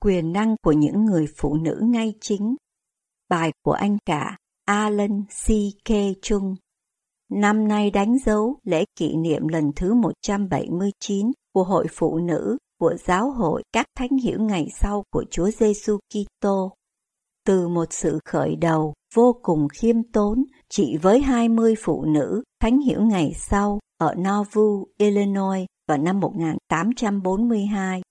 [0.00, 2.56] Quyền năng của những người phụ nữ ngay chính.
[3.28, 5.48] Bài của anh cả Alan C.
[5.84, 5.90] K.
[6.22, 6.54] Chung.
[7.32, 12.94] Năm nay đánh dấu lễ kỷ niệm lần thứ 179 của Hội Phụ Nữ của
[13.06, 16.72] Giáo hội các thánh hiểu ngày sau của Chúa Giêsu Kitô.
[17.46, 22.80] Từ một sự khởi đầu vô cùng khiêm tốn, chỉ với 20 phụ nữ thánh
[22.80, 28.02] hiểu ngày sau ở Nauvoo, Illinois vào năm 1842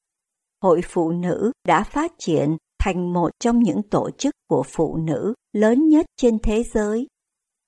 [0.63, 5.33] Hội Phụ Nữ đã phát triển thành một trong những tổ chức của phụ nữ
[5.53, 7.07] lớn nhất trên thế giới.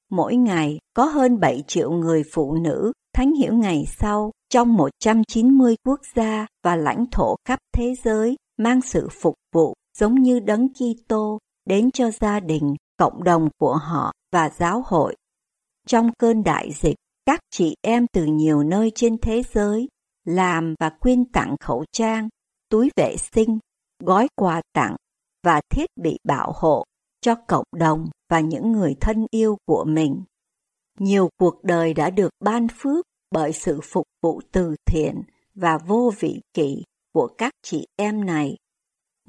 [0.10, 5.76] Mỗi ngày có hơn 7 triệu người phụ nữ thánh hiểu ngày sau trong 190
[5.86, 10.68] quốc gia và lãnh thổ khắp thế giới mang sự phục vụ giống như đấng
[10.74, 15.16] Kitô đến cho gia đình, cộng đồng của họ và giáo hội.
[15.88, 19.88] Trong cơn đại dịch, các chị em từ nhiều nơi trên thế giới
[20.26, 22.30] làm và quyên tặng khẩu trang
[22.72, 23.60] túi vệ sinh,
[24.00, 24.96] gói quà tặng
[25.44, 26.84] và thiết bị bảo hộ
[27.22, 30.24] cho cộng đồng và những người thân yêu của mình.
[31.00, 35.22] Nhiều cuộc đời đã được ban phước bởi sự phục vụ từ thiện
[35.56, 38.58] và vô vị kỷ của các chị em này.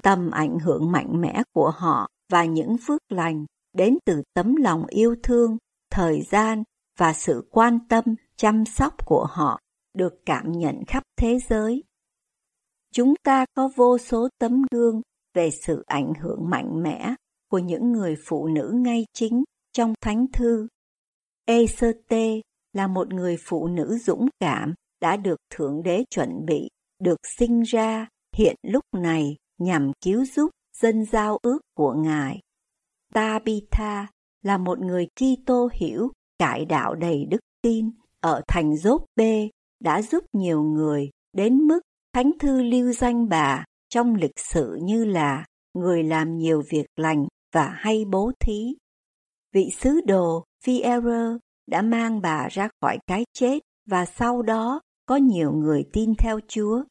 [0.01, 4.85] Tầm ảnh hưởng mạnh mẽ của họ và những phước lành đến từ tấm lòng
[4.87, 5.57] yêu thương,
[5.91, 6.63] thời gian
[6.99, 8.03] và sự quan tâm,
[8.35, 9.59] chăm sóc của họ
[9.93, 11.83] được cảm nhận khắp thế giới
[12.93, 15.01] chúng ta có vô số tấm gương
[15.33, 17.15] về sự ảnh hưởng mạnh mẽ
[17.51, 19.43] của những người phụ nữ ngay chính
[19.73, 20.67] trong thánh thư.
[21.45, 22.41] Eserte
[22.73, 27.61] là một người phụ nữ dũng cảm đã được Thượng Đế chuẩn bị, được sinh
[27.61, 32.39] ra hiện lúc này nhằm cứu giúp dân giao ước của Ngài.
[33.13, 34.07] Tabitha
[34.41, 37.89] là một người Kitô hiểu cải đạo đầy đức tin
[38.19, 39.21] ở thành Dốt B
[39.79, 41.79] đã giúp nhiều người đến mức
[42.13, 47.27] Thánh thư lưu danh bà trong lịch sử như là người làm nhiều việc lành
[47.53, 48.75] và hay bố thí.
[49.53, 51.37] Vị sứ đồ Fierre
[51.67, 56.39] đã mang bà ra khỏi cái chết và sau đó có nhiều người tin theo
[56.47, 56.83] Chúa.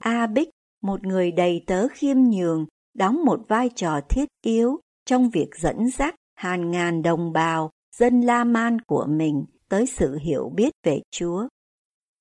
[0.00, 0.48] A Bích,
[0.82, 5.88] một người đầy tớ khiêm nhường, đóng một vai trò thiết yếu trong việc dẫn
[5.90, 11.00] dắt hàng ngàn đồng bào dân La Man của mình tới sự hiểu biết về
[11.10, 11.48] Chúa.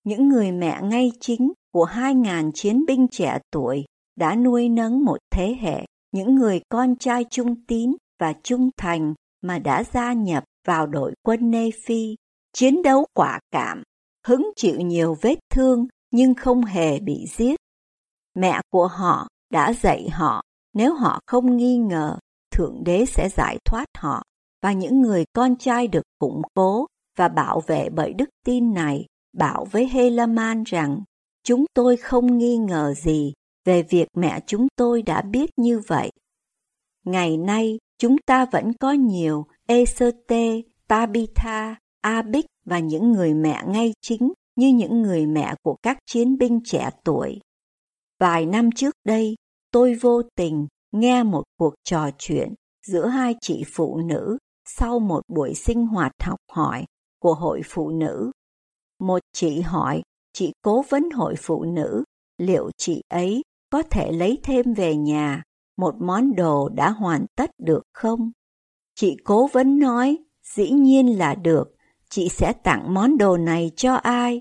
[0.03, 3.85] Những người mẹ ngay chính của hai ngàn chiến binh trẻ tuổi
[4.15, 9.13] đã nuôi nấng một thế hệ những người con trai trung tín và trung thành
[9.41, 12.15] mà đã gia nhập vào đội quân Nê Phi,
[12.53, 13.83] chiến đấu quả cảm,
[14.27, 17.55] hứng chịu nhiều vết thương nhưng không hề bị giết.
[18.35, 20.41] Mẹ của họ đã dạy họ
[20.73, 22.17] nếu họ không nghi ngờ,
[22.51, 24.23] Thượng Đế sẽ giải thoát họ
[24.61, 26.85] và những người con trai được củng cố
[27.17, 29.05] và bảo vệ bởi đức tin này
[29.37, 30.99] bảo với Helaman rằng
[31.43, 33.33] Chúng tôi không nghi ngờ gì
[33.65, 36.11] về việc mẹ chúng tôi đã biết như vậy.
[37.05, 43.93] Ngày nay, chúng ta vẫn có nhiều Eserte, Tabitha, Abik và những người mẹ ngay
[44.01, 47.39] chính như những người mẹ của các chiến binh trẻ tuổi.
[48.19, 49.35] Vài năm trước đây,
[49.71, 52.53] tôi vô tình nghe một cuộc trò chuyện
[52.87, 56.85] giữa hai chị phụ nữ sau một buổi sinh hoạt học hỏi
[57.19, 58.31] của hội phụ nữ.
[58.99, 60.01] Một chị hỏi
[60.33, 62.03] chị cố vấn hội phụ nữ
[62.37, 65.43] liệu chị ấy có thể lấy thêm về nhà
[65.77, 68.31] một món đồ đã hoàn tất được không?
[68.95, 70.17] Chị cố vấn nói,
[70.55, 71.75] dĩ nhiên là được,
[72.09, 74.39] chị sẽ tặng món đồ này cho ai?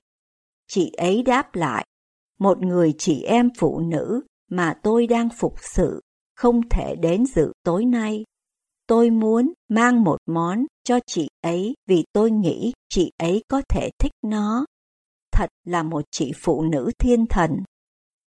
[0.68, 1.86] Chị ấy đáp lại,
[2.38, 6.00] một người chị em phụ nữ mà tôi đang phục sự
[6.36, 8.24] không thể đến dự tối nay.
[8.86, 13.90] Tôi muốn mang một món cho chị ấy vì tôi nghĩ chị ấy có thể
[13.98, 14.64] thích nó
[15.32, 17.50] thật là một chị phụ nữ thiên thần.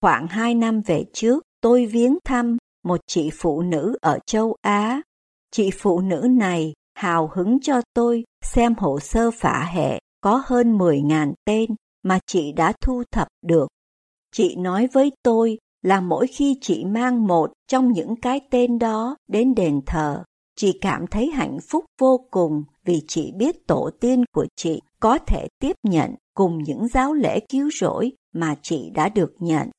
[0.01, 5.03] Khoảng hai năm về trước, tôi viếng thăm một chị phụ nữ ở châu Á.
[5.51, 10.79] Chị phụ nữ này hào hứng cho tôi xem hồ sơ phả hệ có hơn
[10.79, 11.71] 10.000 tên
[12.03, 13.69] mà chị đã thu thập được.
[14.33, 19.17] Chị nói với tôi là mỗi khi chị mang một trong những cái tên đó
[19.29, 20.25] đến đền thờ,
[20.57, 25.19] chị cảm thấy hạnh phúc vô cùng vì chị biết tổ tiên của chị có
[25.19, 29.71] thể tiếp nhận cùng những giáo lễ cứu rỗi mà chị đã được nhận.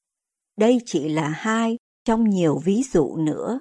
[0.57, 3.59] Đây chỉ là hai trong nhiều ví dụ nữa.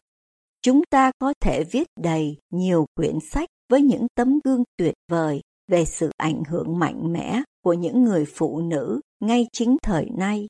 [0.63, 5.41] Chúng ta có thể viết đầy nhiều quyển sách với những tấm gương tuyệt vời
[5.69, 10.49] về sự ảnh hưởng mạnh mẽ của những người phụ nữ ngay chính thời nay.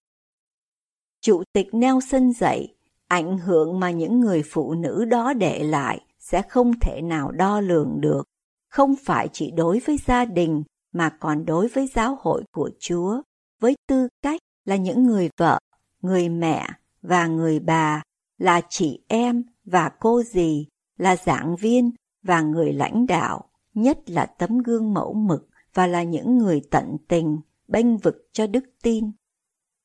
[1.21, 2.75] Chủ tịch Nelson dạy,
[3.09, 7.61] ảnh hưởng mà những người phụ nữ đó để lại sẽ không thể nào đo
[7.61, 8.23] lường được,
[8.69, 10.63] không phải chỉ đối với gia đình
[10.93, 13.23] mà còn đối với giáo hội của Chúa,
[13.61, 15.59] với tư cách là những người vợ,
[16.03, 16.69] người mẹ
[17.03, 18.03] và người bà,
[18.39, 20.67] là chị em và cô dì,
[20.99, 21.91] là giảng viên
[22.23, 26.97] và người lãnh đạo, nhất là tấm gương mẫu mực và là những người tận
[27.09, 29.11] tình, bênh vực cho đức tin.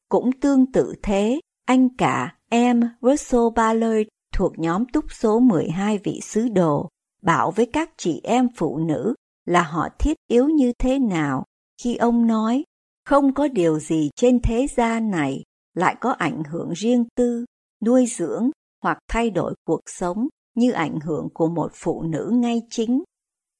[0.09, 6.19] Cũng tương tự thế, anh cả em Russell Ballard thuộc nhóm túc số 12 vị
[6.23, 6.89] sứ đồ,
[7.21, 9.13] bảo với các chị em phụ nữ
[9.47, 11.43] là họ thiết yếu như thế nào
[11.83, 12.63] khi ông nói
[13.05, 17.45] không có điều gì trên thế gian này lại có ảnh hưởng riêng tư,
[17.85, 18.49] nuôi dưỡng
[18.83, 23.03] hoặc thay đổi cuộc sống như ảnh hưởng của một phụ nữ ngay chính.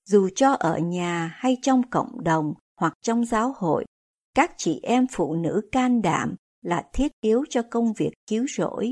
[0.10, 3.86] Dù cho ở nhà hay trong cộng đồng hoặc trong giáo hội,
[4.34, 8.92] các chị em phụ nữ can đảm là thiết yếu cho công việc cứu rỗi.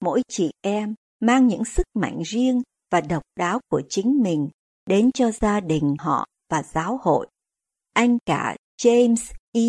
[0.00, 4.48] Mỗi chị em mang những sức mạnh riêng và độc đáo của chính mình
[4.86, 7.26] đến cho gia đình họ và giáo hội.
[7.94, 9.60] Anh cả James E.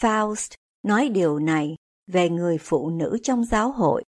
[0.00, 1.76] Faust nói điều này
[2.06, 4.04] về người phụ nữ trong giáo hội.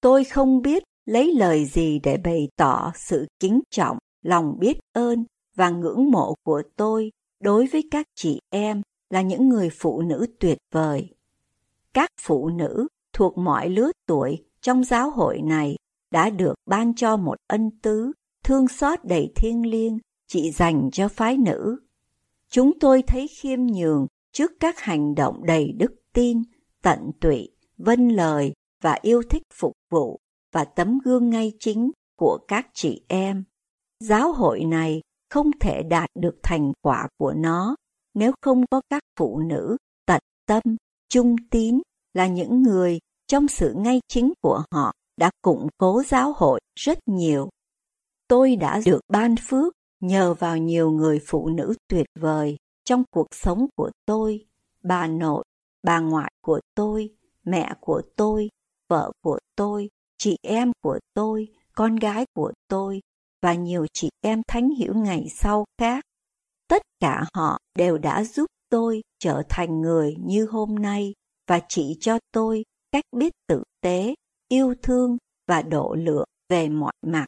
[0.00, 5.24] Tôi không biết lấy lời gì để bày tỏ sự kính trọng, lòng biết ơn
[5.56, 7.10] và ngưỡng mộ của tôi
[7.40, 11.14] đối với các chị em là những người phụ nữ tuyệt vời.
[11.94, 15.76] Các phụ nữ thuộc mọi lứa tuổi trong giáo hội này
[16.10, 18.12] đã được ban cho một ân tứ,
[18.44, 19.98] thương xót đầy thiêng liêng
[20.28, 21.78] chị dành cho phái nữ.
[22.50, 26.42] Chúng tôi thấy khiêm nhường trước các hành động đầy đức tin,
[26.82, 27.48] tận tụy,
[27.78, 28.52] vân lời
[28.82, 30.20] và yêu thích phục vụ
[30.52, 33.44] và tấm gương ngay chính của các chị em.
[34.00, 37.76] Giáo hội này không thể đạt được thành quả của nó
[38.14, 39.76] nếu không có các phụ nữ
[40.06, 40.62] tận tâm,
[41.08, 41.80] trung tín
[42.14, 46.98] là những người trong sự ngay chính của họ đã củng cố giáo hội rất
[47.06, 47.48] nhiều.
[48.28, 53.26] Tôi đã được ban phước nhờ vào nhiều người phụ nữ tuyệt vời trong cuộc
[53.30, 54.46] sống của tôi,
[54.82, 55.44] bà nội,
[55.82, 57.10] bà ngoại của tôi,
[57.44, 58.48] mẹ của tôi,
[58.88, 63.00] vợ của tôi, chị em của tôi, con gái của tôi
[63.42, 66.04] và nhiều chị em thánh hiểu ngày sau khác.
[66.68, 71.14] Tất cả họ đều đã giúp tôi trở thành người như hôm nay
[71.46, 74.14] và chỉ cho tôi cách biết tử tế,
[74.48, 75.16] yêu thương
[75.46, 77.26] và độ lượng về mọi mặt.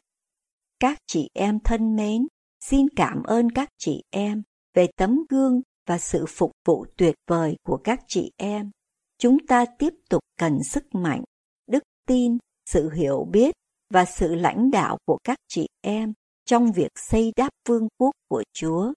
[0.79, 2.27] Các chị em thân mến,
[2.61, 4.43] xin cảm ơn các chị em
[4.73, 8.71] về tấm gương và sự phục vụ tuyệt vời của các chị em.
[9.17, 11.23] Chúng ta tiếp tục cần sức mạnh,
[11.67, 13.55] đức tin, sự hiểu biết
[13.89, 16.13] và sự lãnh đạo của các chị em
[16.45, 18.93] trong việc xây đắp vương quốc của Chúa.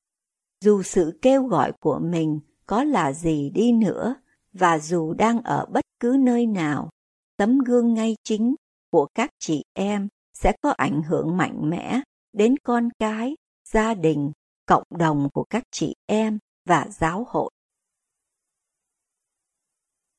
[0.61, 4.15] Dù sự kêu gọi của mình có là gì đi nữa
[4.53, 6.91] và dù đang ở bất cứ nơi nào,
[7.37, 8.55] tấm gương ngay chính
[8.91, 12.01] của các chị em sẽ có ảnh hưởng mạnh mẽ
[12.33, 14.33] đến con cái, gia đình,
[14.67, 17.51] cộng đồng của các chị em và giáo hội.